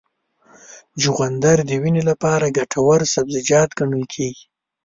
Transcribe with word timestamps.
چغندر 1.01 1.57
د 1.69 1.71
وینې 1.81 2.03
لپاره 2.09 2.53
ګټور 2.57 2.99
سبزیجات 3.13 3.69
ګڼل 3.79 4.03
کېږي. 4.13 4.45